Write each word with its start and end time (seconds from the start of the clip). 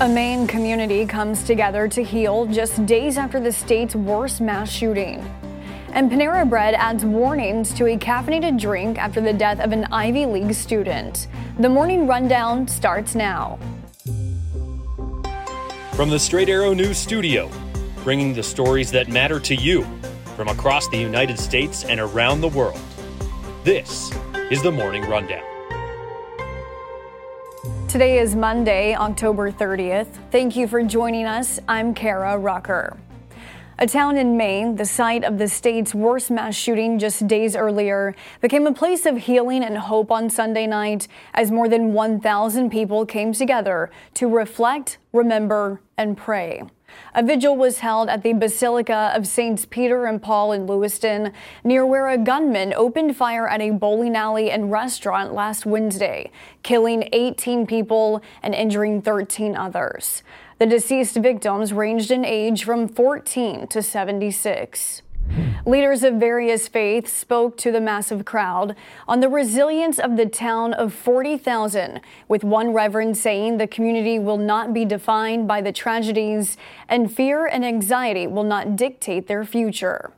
A 0.00 0.08
Maine 0.08 0.46
community 0.46 1.04
comes 1.04 1.44
together 1.44 1.86
to 1.88 2.02
heal 2.02 2.46
just 2.46 2.86
days 2.86 3.18
after 3.18 3.38
the 3.38 3.52
state's 3.52 3.94
worst 3.94 4.40
mass 4.40 4.70
shooting. 4.70 5.18
And 5.92 6.10
Panera 6.10 6.48
Bread 6.48 6.72
adds 6.72 7.04
warnings 7.04 7.74
to 7.74 7.84
a 7.84 7.98
caffeinated 7.98 8.58
drink 8.58 8.96
after 8.96 9.20
the 9.20 9.34
death 9.34 9.60
of 9.60 9.72
an 9.72 9.84
Ivy 9.92 10.24
League 10.24 10.54
student. 10.54 11.28
The 11.58 11.68
morning 11.68 12.06
rundown 12.06 12.66
starts 12.66 13.14
now. 13.14 13.58
From 15.92 16.08
the 16.08 16.18
Straight 16.18 16.48
Arrow 16.48 16.72
News 16.72 16.96
Studio, 16.96 17.50
bringing 18.02 18.32
the 18.32 18.42
stories 18.42 18.90
that 18.92 19.08
matter 19.08 19.38
to 19.40 19.54
you 19.54 19.86
from 20.34 20.48
across 20.48 20.88
the 20.88 20.96
United 20.96 21.38
States 21.38 21.84
and 21.84 22.00
around 22.00 22.40
the 22.40 22.48
world. 22.48 22.80
This 23.64 24.10
is 24.50 24.62
the 24.62 24.72
Morning 24.72 25.02
Rundown. 25.02 25.49
Today 27.90 28.20
is 28.20 28.36
Monday, 28.36 28.94
October 28.94 29.50
30th. 29.50 30.06
Thank 30.30 30.54
you 30.54 30.68
for 30.68 30.80
joining 30.80 31.26
us. 31.26 31.58
I'm 31.66 31.92
Kara 31.92 32.38
Rucker. 32.38 32.96
A 33.80 33.86
town 33.88 34.16
in 34.16 34.36
Maine, 34.36 34.76
the 34.76 34.84
site 34.84 35.24
of 35.24 35.38
the 35.38 35.48
state's 35.48 35.92
worst 35.92 36.30
mass 36.30 36.54
shooting 36.54 37.00
just 37.00 37.26
days 37.26 37.56
earlier, 37.56 38.14
became 38.40 38.68
a 38.68 38.72
place 38.72 39.06
of 39.06 39.16
healing 39.16 39.64
and 39.64 39.76
hope 39.76 40.12
on 40.12 40.30
Sunday 40.30 40.68
night 40.68 41.08
as 41.34 41.50
more 41.50 41.68
than 41.68 41.92
1,000 41.92 42.70
people 42.70 43.04
came 43.04 43.32
together 43.32 43.90
to 44.14 44.28
reflect, 44.28 44.98
remember, 45.12 45.80
and 45.98 46.16
pray. 46.16 46.62
A 47.14 47.22
vigil 47.22 47.56
was 47.56 47.80
held 47.80 48.08
at 48.08 48.22
the 48.22 48.32
Basilica 48.32 49.12
of 49.14 49.26
Saints 49.26 49.66
Peter 49.66 50.06
and 50.06 50.22
Paul 50.22 50.52
in 50.52 50.66
Lewiston, 50.66 51.32
near 51.64 51.84
where 51.84 52.08
a 52.08 52.18
gunman 52.18 52.72
opened 52.74 53.16
fire 53.16 53.48
at 53.48 53.60
a 53.60 53.70
bowling 53.70 54.16
alley 54.16 54.50
and 54.50 54.70
restaurant 54.70 55.34
last 55.34 55.66
Wednesday, 55.66 56.30
killing 56.62 57.08
18 57.12 57.66
people 57.66 58.22
and 58.42 58.54
injuring 58.54 59.02
13 59.02 59.56
others. 59.56 60.22
The 60.58 60.66
deceased 60.66 61.16
victims 61.16 61.72
ranged 61.72 62.10
in 62.10 62.24
age 62.24 62.64
from 62.64 62.86
14 62.86 63.66
to 63.68 63.82
76. 63.82 65.02
Hmm. 65.30 65.70
Leaders 65.70 66.02
of 66.02 66.14
various 66.14 66.66
faiths 66.66 67.12
spoke 67.12 67.56
to 67.58 67.70
the 67.70 67.80
massive 67.80 68.24
crowd 68.24 68.74
on 69.06 69.20
the 69.20 69.28
resilience 69.28 70.00
of 70.00 70.16
the 70.16 70.26
town 70.26 70.72
of 70.72 70.92
40,000, 70.92 72.00
with 72.26 72.42
one 72.42 72.72
reverend 72.72 73.16
saying 73.16 73.58
the 73.58 73.68
community 73.68 74.18
will 74.18 74.38
not 74.38 74.74
be 74.74 74.84
defined 74.84 75.46
by 75.46 75.60
the 75.60 75.70
tragedies 75.70 76.56
and 76.88 77.14
fear 77.14 77.46
and 77.46 77.64
anxiety 77.64 78.26
will 78.26 78.44
not 78.44 78.74
dictate 78.74 79.28
their 79.28 79.44
future. 79.44 80.10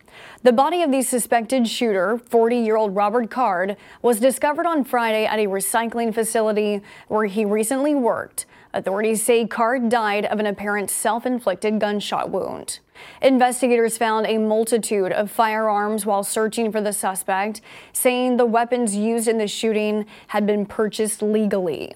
The 0.42 0.52
body 0.52 0.82
of 0.82 0.90
the 0.90 1.02
suspected 1.02 1.68
shooter, 1.68 2.16
40 2.16 2.56
year 2.56 2.76
old 2.76 2.94
Robert 2.94 3.30
Card, 3.30 3.76
was 4.00 4.18
discovered 4.18 4.66
on 4.66 4.82
Friday 4.82 5.26
at 5.26 5.38
a 5.38 5.46
recycling 5.46 6.14
facility 6.14 6.80
where 7.08 7.26
he 7.26 7.44
recently 7.44 7.94
worked. 7.94 8.46
Authorities 8.74 9.22
say 9.22 9.46
Card 9.46 9.90
died 9.90 10.24
of 10.24 10.40
an 10.40 10.46
apparent 10.46 10.90
self 10.90 11.26
inflicted 11.26 11.78
gunshot 11.78 12.30
wound. 12.30 12.80
Investigators 13.20 13.96
found 13.96 14.26
a 14.26 14.38
multitude 14.38 15.12
of 15.12 15.30
firearms 15.30 16.04
while 16.04 16.22
searching 16.22 16.72
for 16.72 16.80
the 16.80 16.92
suspect, 16.92 17.60
saying 17.92 18.36
the 18.36 18.46
weapons 18.46 18.96
used 18.96 19.28
in 19.28 19.38
the 19.38 19.48
shooting 19.48 20.06
had 20.28 20.46
been 20.46 20.66
purchased 20.66 21.22
legally. 21.22 21.94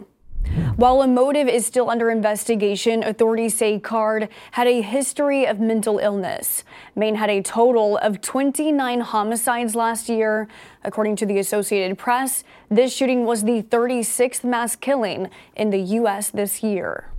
While 0.77 1.03
a 1.03 1.06
motive 1.06 1.48
is 1.48 1.66
still 1.66 1.91
under 1.91 2.11
investigation, 2.11 3.03
authorities 3.03 3.56
say 3.56 3.78
Card 3.78 4.28
had 4.53 4.66
a 4.66 4.80
history 4.80 5.47
of 5.47 5.58
mental 5.58 5.98
illness. 5.98 6.64
Maine 6.94 7.16
had 7.16 7.31
a 7.31 7.42
total 7.42 7.97
of 7.98 8.20
29 8.20 9.00
homicides 9.00 9.75
last 9.75 10.08
year. 10.08 10.48
According 10.84 11.16
to 11.16 11.27
the 11.27 11.38
Associated 11.38 11.98
Press, 11.98 12.44
this 12.70 12.94
shooting 12.94 13.25
was 13.25 13.44
the 13.44 13.62
36th 13.62 14.44
mass 14.44 14.77
killing 14.77 15.31
in 15.56 15.70
the 15.70 15.81
U.S. 15.81 16.31
this 16.31 16.62
year. 16.62 17.10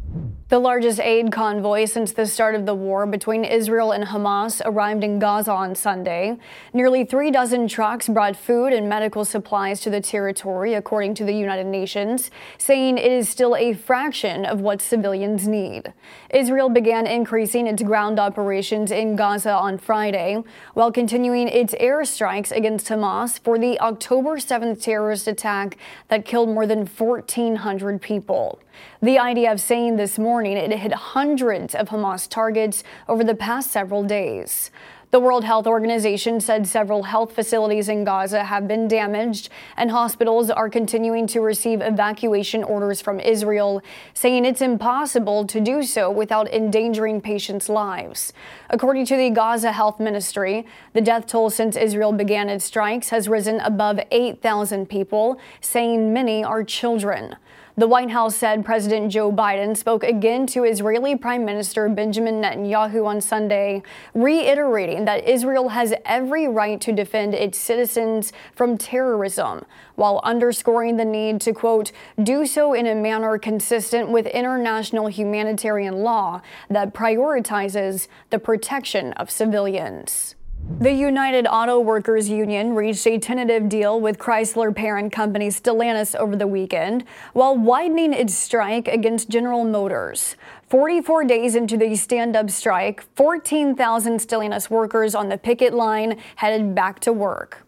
The 0.50 0.60
largest 0.60 1.02
aid 1.02 1.34
convoy 1.34 1.84
since 1.84 2.14
the 2.14 2.26
start 2.26 2.56
of 2.56 2.66
the 2.66 2.74
war 2.74 3.06
between 3.06 3.44
Israel 3.44 3.92
and 3.92 4.06
Hamas 4.06 4.62
arrived 4.64 5.04
in 5.04 5.20
Gaza 5.20 5.52
on 5.52 5.76
Sunday. 5.76 6.38
Nearly 6.72 7.04
three 7.04 7.32
dozen 7.32 7.68
trucks 7.68 8.08
brought 8.08 8.38
food 8.38 8.72
and 8.72 8.88
medical 8.88 9.26
supplies 9.26 9.82
to 9.82 9.90
the 9.90 10.00
territory, 10.00 10.74
according 10.74 11.16
to 11.16 11.26
the 11.26 11.34
United 11.34 11.66
Nations, 11.66 12.32
saying 12.58 12.98
it 12.98 13.12
is 13.12 13.28
still 13.28 13.58
a 13.58 13.74
fraction 13.74 14.46
of 14.46 14.62
what 14.62 14.82
civilians 14.82 15.50
need. 15.50 15.92
Israel 16.30 16.70
began 16.70 17.08
increasing 17.08 17.68
its 17.68 17.84
ground 17.84 18.18
operations 18.18 18.90
in 18.90 19.18
Gaza 19.18 19.52
on 19.52 19.78
Friday, 19.78 20.42
while 20.74 20.94
continuing 20.94 21.50
its 21.50 21.74
airstrikes 21.76 22.56
against 22.56 22.88
Hamas 22.88 23.38
for 23.38 23.60
the 23.60 23.78
October 23.82 24.38
7th 24.38 24.82
terrorist 24.82 25.28
attack 25.28 25.78
that 26.08 26.24
killed 26.24 26.48
more 26.48 26.66
than 26.66 26.86
1,400 26.86 28.02
people. 28.02 28.62
The 29.02 29.16
IDF 29.18 29.60
saying 29.60 29.96
this 30.08 30.18
morning 30.18 30.56
it 30.56 30.72
hit 30.72 30.94
hundreds 30.94 31.76
of 31.76 31.90
Hamas 31.90 32.30
targets 32.30 32.82
over 33.10 33.26
the 33.26 33.36
past 33.36 33.70
several 33.70 34.06
days. 34.06 34.72
The 35.12 35.20
World 35.20 35.44
Health 35.44 35.68
Organization 35.68 36.40
said 36.40 36.66
several 36.66 37.04
health 37.04 37.34
facilities 37.34 37.90
in 37.90 38.06
Gaza 38.06 38.46
have 38.46 38.70
been 38.70 38.88
damaged, 38.88 39.50
and 39.76 39.92
hospitals 39.92 40.50
are 40.50 40.70
continuing 40.70 41.28
to 41.28 41.42
receive 41.42 41.82
evacuation 41.82 42.64
orders 42.64 43.02
from 43.02 43.20
Israel, 43.20 43.82
saying 44.14 44.46
it's 44.46 44.62
impossible 44.62 45.46
to 45.46 45.60
do 45.60 45.84
so 45.84 46.10
without 46.10 46.48
endangering 46.54 47.20
patients' 47.20 47.68
lives. 47.68 48.32
According 48.70 49.08
to 49.08 49.18
the 49.18 49.30
Gaza 49.30 49.74
Health 49.74 50.00
Ministry, 50.00 50.66
the 50.94 51.02
death 51.02 51.28
toll 51.28 51.50
since 51.50 51.76
Israel 51.76 52.14
began 52.14 52.48
its 52.48 52.64
strikes 52.64 53.10
has 53.10 53.28
risen 53.28 53.60
above 53.60 54.00
8,000 54.10 54.88
people, 54.88 55.38
saying 55.60 56.14
many 56.14 56.46
are 56.46 56.64
children. 56.64 57.36
The 57.80 57.88
White 57.88 58.10
House 58.10 58.36
said 58.36 58.66
President 58.66 59.12
Joe 59.12 59.32
Biden 59.32 59.78
spoke 59.78 60.04
again 60.04 60.48
to 60.48 60.64
Israeli 60.64 61.16
Prime 61.16 61.46
Minister 61.46 61.88
Benjamin 61.90 62.42
Netanyahu 62.42 63.06
on 63.06 63.22
Sunday, 63.22 63.84
reiterating 64.16 65.06
that 65.06 65.30
Israel 65.30 65.70
has 65.70 65.94
every 66.04 66.48
right 66.48 66.82
to 66.82 66.92
defend 66.92 67.36
its 67.36 67.60
citizens 67.60 68.34
from 68.56 68.80
terrorism, 68.80 69.64
while 69.94 70.22
underscoring 70.24 70.98
the 70.98 71.06
need 71.06 71.40
to, 71.42 71.54
quote, 71.54 71.92
do 72.24 72.48
so 72.48 72.74
in 72.74 72.88
a 72.88 72.96
manner 72.96 73.38
consistent 73.38 74.10
with 74.10 74.26
international 74.26 75.06
humanitarian 75.06 75.98
law 75.98 76.42
that 76.72 76.96
prioritizes 76.96 78.08
the 78.32 78.40
protection 78.40 79.14
of 79.14 79.30
civilians. 79.30 80.34
The 80.70 80.92
United 80.92 81.48
Auto 81.48 81.80
Workers 81.80 82.30
Union 82.30 82.76
reached 82.76 83.08
a 83.08 83.18
tentative 83.18 83.70
deal 83.70 84.02
with 84.02 84.20
Chrysler 84.20 84.76
parent 84.76 85.14
company 85.14 85.48
Stellantis 85.48 86.14
over 86.14 86.36
the 86.36 86.46
weekend 86.46 87.06
while 87.32 87.58
widening 87.58 88.12
its 88.12 88.36
strike 88.36 88.90
against 88.90 89.30
General 89.30 89.64
Motors. 89.64 90.36
44 90.68 91.24
days 91.24 91.56
into 91.56 91.78
the 91.78 91.96
stand 91.96 92.36
up 92.36 92.52
strike, 92.52 93.02
14,000 93.16 94.20
Stellantis 94.20 94.70
workers 94.70 95.16
on 95.16 95.30
the 95.30 95.38
picket 95.38 95.74
line 95.74 96.20
headed 96.36 96.76
back 96.76 97.00
to 97.00 97.14
work. 97.14 97.67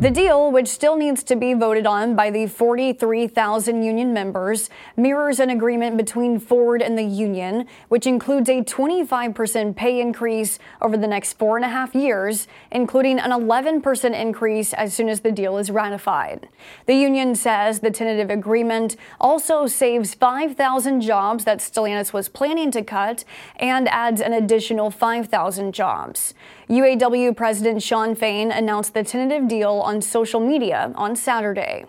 The 0.00 0.10
deal, 0.10 0.52
which 0.52 0.68
still 0.68 0.96
needs 0.96 1.22
to 1.24 1.36
be 1.36 1.52
voted 1.52 1.84
on 1.84 2.14
by 2.14 2.30
the 2.30 2.46
43,000 2.46 3.82
union 3.82 4.14
members, 4.14 4.70
mirrors 4.96 5.40
an 5.40 5.50
agreement 5.50 5.96
between 5.96 6.38
Ford 6.38 6.80
and 6.80 6.96
the 6.96 7.02
union, 7.02 7.66
which 7.88 8.06
includes 8.06 8.48
a 8.48 8.62
25% 8.62 9.76
pay 9.76 10.00
increase 10.00 10.58
over 10.80 10.96
the 10.96 11.06
next 11.06 11.34
four 11.38 11.56
and 11.56 11.64
a 11.64 11.68
half 11.68 11.94
years, 11.94 12.46
including 12.70 13.18
an 13.18 13.30
11% 13.30 14.18
increase 14.18 14.72
as 14.72 14.94
soon 14.94 15.08
as 15.08 15.20
the 15.20 15.32
deal 15.32 15.58
is 15.58 15.70
ratified. 15.70 16.48
The 16.86 16.94
union 16.94 17.34
says 17.34 17.80
the 17.80 17.90
tentative 17.90 18.30
agreement 18.30 18.96
also 19.20 19.66
saves 19.66 20.14
5,000 20.14 21.00
jobs 21.00 21.44
that 21.44 21.58
Stellantis 21.58 22.12
was 22.12 22.28
planning 22.28 22.70
to 22.70 22.82
cut 22.82 23.24
and 23.56 23.88
adds 23.88 24.20
an 24.20 24.32
additional 24.32 24.90
5,000 24.90 25.72
jobs. 25.72 26.32
UAW 26.70 27.36
President 27.36 27.82
Shawn 27.82 28.14
Fain 28.14 28.52
announced 28.52 28.94
the 28.94 29.02
tentative 29.02 29.48
deal 29.48 29.69
on 29.78 30.02
social 30.02 30.40
media 30.40 30.92
on 30.96 31.14
Saturday. 31.14 31.84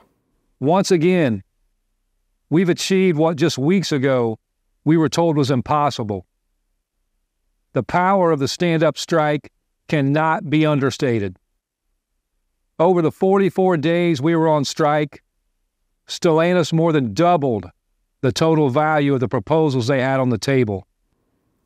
Once 0.59 0.92
again, 0.92 1.44
we've 2.50 2.69
achieved 2.69 3.18
what 3.18 3.36
just 3.36 3.58
weeks 3.58 3.92
ago 3.92 4.38
we 4.84 4.97
were 4.97 5.09
told 5.09 5.38
was 5.38 5.50
impossible. 5.50 6.25
The 7.73 7.84
power 7.84 8.32
of 8.32 8.40
the 8.40 8.47
stand 8.47 8.84
up 8.84 8.97
strike 8.97 9.52
cannot 9.88 10.50
be 10.50 10.66
understated. 10.66 11.38
Over 12.78 13.02
the 13.02 13.11
44 13.11 13.78
days 13.78 14.22
we 14.22 14.35
were 14.35 14.47
on 14.47 14.66
strike, 14.66 15.23
Stellantis 16.08 16.73
more 16.73 16.91
than 16.91 17.14
doubled 17.14 17.70
the 18.22 18.32
total 18.32 18.70
value 18.70 19.14
of 19.14 19.20
the 19.20 19.28
proposals 19.28 19.88
they 19.88 20.02
had 20.02 20.20
on 20.20 20.29
the 20.29 20.38
table. 20.38 20.88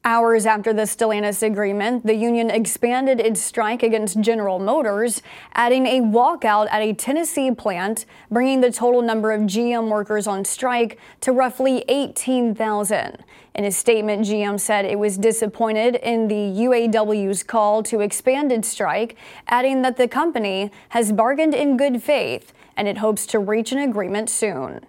Hours 0.07 0.45
after 0.45 0.71
the 0.71 0.83
Stellantis 0.83 1.41
agreement, 1.41 2.05
the 2.05 2.13
union 2.13 2.51
expanded 2.51 3.19
its 3.19 3.41
strike 3.41 3.81
against 3.81 4.21
General 4.21 4.59
Motors, 4.59 5.23
adding 5.55 5.87
a 5.87 5.99
walkout 6.01 6.67
at 6.69 6.83
a 6.83 6.93
Tennessee 6.93 7.49
plant, 7.49 8.05
bringing 8.29 8.61
the 8.61 8.71
total 8.71 9.01
number 9.01 9.31
of 9.31 9.41
GM 9.41 9.89
workers 9.89 10.27
on 10.27 10.45
strike 10.45 10.99
to 11.21 11.31
roughly 11.31 11.83
18,000. 11.87 13.17
In 13.55 13.65
a 13.65 13.71
statement, 13.71 14.27
GM 14.27 14.59
said 14.59 14.85
it 14.85 14.99
was 14.99 15.17
disappointed 15.17 15.95
in 15.95 16.27
the 16.27 16.35
UAW's 16.35 17.41
call 17.41 17.81
to 17.81 18.01
expand 18.01 18.51
its 18.51 18.67
strike, 18.67 19.15
adding 19.47 19.81
that 19.81 19.97
the 19.97 20.07
company 20.07 20.69
has 20.89 21.11
bargained 21.11 21.55
in 21.55 21.77
good 21.77 22.03
faith 22.03 22.53
and 22.77 22.87
it 22.87 22.99
hopes 22.99 23.25
to 23.25 23.39
reach 23.39 23.71
an 23.71 23.79
agreement 23.79 24.29
soon. 24.29 24.85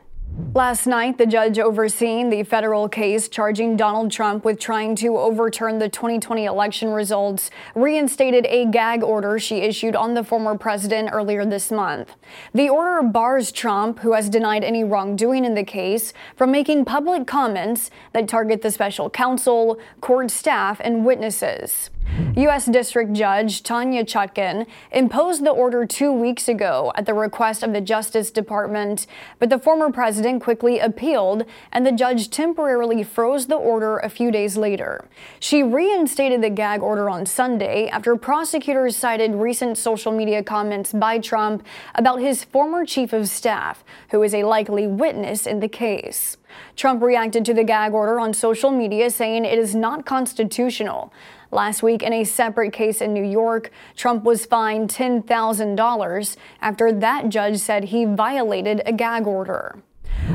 Last 0.52 0.86
night, 0.86 1.16
the 1.16 1.24
judge 1.24 1.58
overseeing 1.58 2.28
the 2.28 2.42
federal 2.42 2.90
case 2.90 3.26
charging 3.26 3.74
Donald 3.74 4.10
Trump 4.10 4.44
with 4.44 4.60
trying 4.60 4.94
to 4.96 5.16
overturn 5.16 5.78
the 5.78 5.88
2020 5.88 6.44
election 6.44 6.90
results 6.90 7.50
reinstated 7.74 8.44
a 8.46 8.66
gag 8.66 9.02
order 9.02 9.38
she 9.38 9.60
issued 9.60 9.96
on 9.96 10.12
the 10.12 10.22
former 10.22 10.58
president 10.58 11.08
earlier 11.10 11.46
this 11.46 11.70
month. 11.70 12.16
The 12.52 12.68
order 12.68 13.02
bars 13.02 13.50
Trump, 13.50 14.00
who 14.00 14.12
has 14.12 14.28
denied 14.28 14.62
any 14.62 14.84
wrongdoing 14.84 15.46
in 15.46 15.54
the 15.54 15.64
case, 15.64 16.12
from 16.36 16.50
making 16.50 16.84
public 16.84 17.26
comments 17.26 17.90
that 18.12 18.28
target 18.28 18.60
the 18.60 18.70
special 18.70 19.08
counsel, 19.08 19.78
court 20.02 20.30
staff, 20.30 20.82
and 20.84 21.06
witnesses. 21.06 21.88
U.S. 22.36 22.66
District 22.66 23.12
Judge 23.12 23.62
Tanya 23.62 24.04
Chutkan 24.04 24.66
imposed 24.92 25.44
the 25.44 25.50
order 25.50 25.86
two 25.86 26.12
weeks 26.12 26.48
ago 26.48 26.92
at 26.94 27.06
the 27.06 27.14
request 27.14 27.62
of 27.62 27.72
the 27.72 27.80
Justice 27.80 28.30
Department, 28.30 29.06
but 29.38 29.50
the 29.50 29.58
former 29.58 29.90
president 29.90 30.42
quickly 30.42 30.78
appealed 30.78 31.44
and 31.72 31.86
the 31.86 31.92
judge 31.92 32.30
temporarily 32.30 33.02
froze 33.02 33.46
the 33.46 33.56
order 33.56 33.98
a 33.98 34.08
few 34.08 34.30
days 34.30 34.56
later. 34.56 35.04
She 35.40 35.62
reinstated 35.62 36.42
the 36.42 36.50
gag 36.50 36.82
order 36.82 37.10
on 37.10 37.26
Sunday 37.26 37.88
after 37.88 38.16
prosecutors 38.16 38.96
cited 38.96 39.34
recent 39.34 39.78
social 39.78 40.12
media 40.12 40.42
comments 40.42 40.92
by 40.92 41.18
Trump 41.18 41.66
about 41.94 42.20
his 42.20 42.44
former 42.44 42.84
chief 42.84 43.12
of 43.12 43.28
staff, 43.28 43.84
who 44.10 44.22
is 44.22 44.34
a 44.34 44.44
likely 44.44 44.86
witness 44.86 45.46
in 45.46 45.60
the 45.60 45.68
case. 45.68 46.36
Trump 46.76 47.02
reacted 47.02 47.44
to 47.44 47.54
the 47.54 47.64
gag 47.64 47.92
order 47.92 48.20
on 48.20 48.32
social 48.32 48.70
media, 48.70 49.10
saying 49.10 49.44
it 49.44 49.58
is 49.58 49.74
not 49.74 50.06
constitutional. 50.06 51.12
Last 51.50 51.82
week, 51.82 52.02
in 52.02 52.12
a 52.12 52.24
separate 52.24 52.72
case 52.72 53.00
in 53.00 53.12
New 53.12 53.24
York, 53.24 53.70
Trump 53.94 54.24
was 54.24 54.46
fined 54.46 54.90
$10,000 54.90 56.36
after 56.60 56.92
that 56.92 57.28
judge 57.28 57.58
said 57.58 57.84
he 57.84 58.04
violated 58.04 58.82
a 58.84 58.92
gag 58.92 59.26
order. 59.26 59.82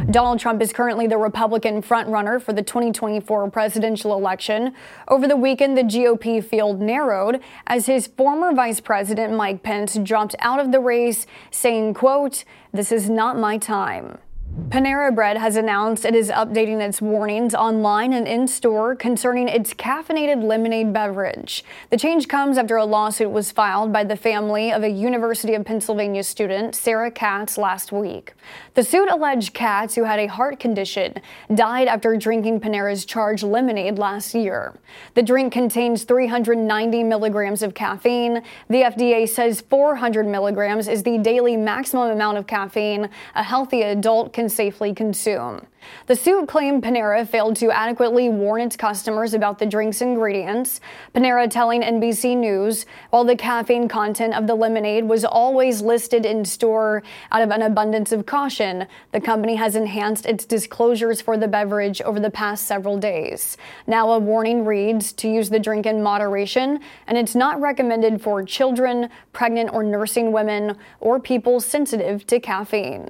Donald 0.10 0.40
Trump 0.40 0.62
is 0.62 0.72
currently 0.72 1.06
the 1.08 1.18
Republican 1.18 1.82
frontrunner 1.82 2.42
for 2.42 2.54
the 2.54 2.62
2024 2.64 3.52
presidential 3.52 4.14
election. 4.14 4.74
Over 5.08 5.28
the 5.28 5.36
weekend, 5.36 5.78
the 5.78 5.84
GOP 5.84 6.44
field 6.44 6.80
narrowed 6.80 7.42
as 7.68 7.88
his 7.88 8.08
former 8.08 8.54
Vice 8.54 8.80
President 8.80 9.34
Mike 9.34 9.64
Pence 9.64 9.96
dropped 9.96 10.36
out 10.40 10.60
of 10.60 10.72
the 10.72 10.80
race, 10.80 11.28
saying, 11.50 11.94
quote, 11.94 12.46
"This 12.72 12.92
is 12.92 13.10
not 13.10 13.38
my 13.38 13.58
time." 13.58 14.18
Panera 14.52 15.16
Bread 15.16 15.38
has 15.38 15.56
announced 15.56 16.04
it 16.04 16.14
is 16.14 16.30
updating 16.30 16.82
its 16.82 17.02
warnings 17.02 17.56
online 17.56 18.12
and 18.12 18.28
in 18.28 18.48
store 18.48 18.96
concerning 18.96 19.48
its 19.48 19.74
caffeinated 19.74 20.44
lemonade 20.44 20.92
beverage. 20.92 21.64
The 21.90 21.98
change 21.98 22.28
comes 22.28 22.58
after 22.58 22.76
a 22.76 22.86
lawsuit 22.86 23.32
was 23.32 23.52
filed 23.52 23.94
by 23.94 24.04
the 24.04 24.18
family 24.18 24.72
of 24.72 24.84
a 24.84 24.90
University 24.90 25.54
of 25.54 25.64
Pennsylvania 25.64 26.24
student, 26.24 26.76
Sarah 26.76 27.12
Katz, 27.12 27.58
last 27.58 27.94
week. 27.94 28.34
The 28.74 28.84
suit 28.84 29.10
alleged 29.10 29.54
Katz, 29.54 29.96
who 29.96 30.04
had 30.04 30.20
a 30.20 30.28
heart 30.28 30.60
condition, 30.60 31.16
died 31.54 31.88
after 31.88 32.18
drinking 32.18 32.60
Panera's 32.60 33.06
charged 33.06 33.44
lemonade 33.44 33.98
last 33.98 34.36
year. 34.36 34.74
The 35.14 35.24
drink 35.24 35.54
contains 35.54 36.04
390 36.04 37.04
milligrams 37.04 37.62
of 37.62 37.74
caffeine. 37.74 38.42
The 38.70 38.82
FDA 38.84 39.28
says 39.30 39.62
400 39.62 40.26
milligrams 40.26 40.90
is 40.90 41.04
the 41.04 41.18
daily 41.18 41.56
maximum 41.56 42.12
amount 42.12 42.38
of 42.38 42.48
caffeine 42.48 43.10
a 43.36 43.44
healthy 43.44 43.84
adult 43.84 44.34
can 44.34 44.41
can 44.42 44.50
safely 44.50 44.92
consume. 44.92 45.68
The 46.08 46.16
suit 46.16 46.48
claimed 46.48 46.82
Panera 46.82 47.28
failed 47.28 47.56
to 47.58 47.70
adequately 47.70 48.28
warn 48.28 48.62
its 48.62 48.76
customers 48.76 49.36
about 49.36 49.60
the 49.60 49.68
drink's 49.68 50.02
ingredients. 50.02 50.80
Panera 51.14 51.48
telling 51.48 51.84
NBC 51.84 52.36
News, 52.36 52.88
while 53.12 53.24
the 53.24 53.36
caffeine 53.36 53.88
content 53.88 54.34
of 54.34 54.48
the 54.48 54.56
lemonade 54.56 55.08
was 55.08 55.24
always 55.24 55.84
listed 55.84 56.26
in 56.26 56.44
store 56.44 57.04
out 57.32 57.44
of 57.44 57.52
an 57.52 57.62
abundance 57.62 58.12
of 58.12 58.26
caution, 58.26 58.88
the 59.12 59.22
company 59.22 59.54
has 59.56 59.76
enhanced 59.76 60.26
its 60.26 60.44
disclosures 60.44 61.22
for 61.22 61.38
the 61.38 61.48
beverage 61.48 62.02
over 62.02 62.20
the 62.20 62.32
past 62.32 62.66
several 62.66 62.98
days. 62.98 63.58
Now 63.86 64.12
a 64.12 64.18
warning 64.18 64.66
reads 64.66 65.14
to 65.14 65.30
use 65.30 65.52
the 65.52 65.60
drink 65.60 65.86
in 65.86 66.02
moderation, 66.02 66.80
and 67.06 67.16
it's 67.16 67.36
not 67.36 67.62
recommended 67.62 68.24
for 68.24 68.44
children, 68.44 69.10
pregnant 69.34 69.72
or 69.72 69.84
nursing 69.84 70.32
women, 70.32 70.78
or 71.00 71.20
people 71.20 71.60
sensitive 71.60 72.26
to 72.26 72.40
caffeine. 72.40 73.08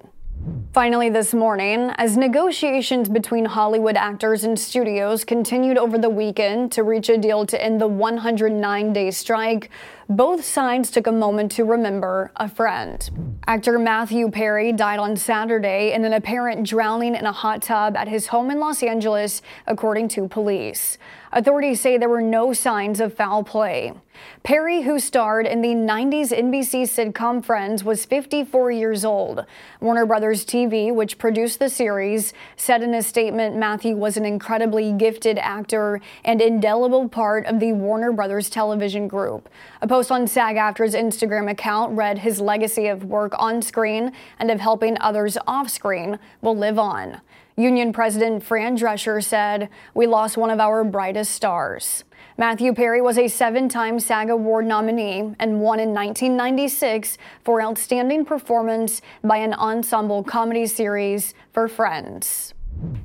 Finally, 0.73 1.09
this 1.09 1.33
morning, 1.33 1.91
as 1.97 2.15
negotiations 2.15 3.09
between 3.09 3.43
Hollywood 3.43 3.97
actors 3.97 4.45
and 4.45 4.57
studios 4.57 5.25
continued 5.25 5.77
over 5.77 5.97
the 5.97 6.09
weekend 6.09 6.71
to 6.71 6.81
reach 6.81 7.09
a 7.09 7.17
deal 7.17 7.45
to 7.45 7.61
end 7.61 7.81
the 7.81 7.87
109 7.87 8.93
day 8.93 9.11
strike, 9.11 9.69
both 10.07 10.45
sides 10.45 10.89
took 10.89 11.07
a 11.07 11.11
moment 11.11 11.51
to 11.51 11.65
remember 11.65 12.31
a 12.37 12.47
friend. 12.47 13.37
Actor 13.47 13.79
Matthew 13.79 14.31
Perry 14.31 14.71
died 14.71 14.99
on 14.99 15.17
Saturday 15.17 15.91
in 15.91 16.05
an 16.05 16.13
apparent 16.13 16.65
drowning 16.65 17.15
in 17.15 17.25
a 17.25 17.33
hot 17.33 17.61
tub 17.61 17.97
at 17.97 18.07
his 18.07 18.27
home 18.27 18.49
in 18.49 18.59
Los 18.59 18.81
Angeles, 18.81 19.41
according 19.67 20.07
to 20.07 20.29
police. 20.29 20.97
Authorities 21.33 21.79
say 21.79 21.97
there 21.97 22.09
were 22.09 22.21
no 22.21 22.51
signs 22.51 22.99
of 22.99 23.13
foul 23.13 23.43
play. 23.43 23.93
Perry, 24.43 24.81
who 24.81 24.99
starred 24.99 25.47
in 25.47 25.61
the 25.61 25.69
90s 25.69 26.37
NBC 26.37 26.83
sitcom 26.83 27.43
Friends, 27.43 27.85
was 27.85 28.03
54 28.03 28.69
years 28.71 29.05
old. 29.05 29.45
Warner 29.79 30.05
Brothers 30.05 30.45
TV, 30.45 30.93
which 30.93 31.17
produced 31.17 31.59
the 31.59 31.69
series, 31.69 32.33
said 32.57 32.83
in 32.83 32.93
a 32.93 33.01
statement 33.01 33.55
Matthew 33.55 33.95
was 33.95 34.17
an 34.17 34.25
incredibly 34.25 34.91
gifted 34.91 35.37
actor 35.37 36.01
and 36.25 36.41
indelible 36.41 37.07
part 37.07 37.45
of 37.45 37.61
the 37.61 37.71
Warner 37.71 38.11
Brothers 38.11 38.49
television 38.49 39.07
group. 39.07 39.47
A 39.81 39.87
post 39.87 40.11
on 40.11 40.27
SAG 40.27 40.57
AFTRA's 40.57 40.95
Instagram 40.95 41.49
account 41.49 41.95
read 41.95 42.19
his 42.19 42.41
legacy 42.41 42.87
of 42.87 43.05
work 43.05 43.33
on 43.39 43.61
screen 43.61 44.11
and 44.37 44.51
of 44.51 44.59
helping 44.59 44.97
others 44.99 45.37
off 45.47 45.69
screen 45.69 46.19
will 46.41 46.57
live 46.57 46.77
on. 46.77 47.21
Union 47.61 47.93
President 47.93 48.43
Fran 48.43 48.75
Drescher 48.75 49.23
said, 49.23 49.69
We 49.93 50.07
lost 50.07 50.35
one 50.35 50.49
of 50.49 50.59
our 50.59 50.83
brightest 50.83 51.31
stars. 51.31 52.03
Matthew 52.37 52.73
Perry 52.73 53.01
was 53.01 53.19
a 53.19 53.27
seven 53.27 53.69
time 53.69 53.99
SAG 53.99 54.31
Award 54.31 54.65
nominee 54.65 55.35
and 55.37 55.61
won 55.61 55.79
in 55.79 55.93
1996 55.93 57.19
for 57.43 57.61
Outstanding 57.61 58.25
Performance 58.25 59.01
by 59.23 59.37
an 59.37 59.53
Ensemble 59.53 60.23
Comedy 60.23 60.65
Series 60.65 61.35
for 61.53 61.67
Friends. 61.67 62.55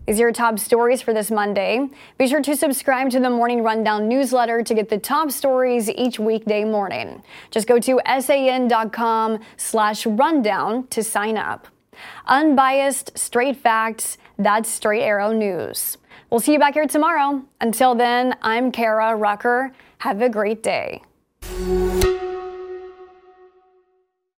These 0.06 0.18
are 0.18 0.22
your 0.22 0.32
top 0.32 0.58
stories 0.58 1.02
for 1.02 1.12
this 1.12 1.30
Monday. 1.30 1.86
Be 2.16 2.26
sure 2.26 2.40
to 2.40 2.56
subscribe 2.56 3.10
to 3.10 3.20
the 3.20 3.28
Morning 3.28 3.62
Rundown 3.62 4.08
newsletter 4.08 4.62
to 4.62 4.74
get 4.74 4.88
the 4.88 4.96
top 4.96 5.30
stories 5.30 5.90
each 5.90 6.18
weekday 6.18 6.64
morning. 6.64 7.22
Just 7.50 7.68
go 7.68 7.78
to 7.80 8.00
san.com 8.20 9.40
slash 9.58 10.06
rundown 10.06 10.86
to 10.86 11.02
sign 11.02 11.36
up. 11.36 11.68
Unbiased, 12.26 13.16
straight 13.16 13.56
facts, 13.56 14.18
that's 14.38 14.68
Straight 14.68 15.02
Arrow 15.02 15.32
News. 15.32 15.98
We'll 16.30 16.40
see 16.40 16.52
you 16.52 16.58
back 16.58 16.74
here 16.74 16.86
tomorrow. 16.86 17.42
Until 17.60 17.94
then, 17.94 18.36
I'm 18.42 18.72
Kara 18.72 19.14
Rucker. 19.14 19.72
Have 19.98 20.20
a 20.22 20.28
great 20.28 20.62
day. 20.62 21.02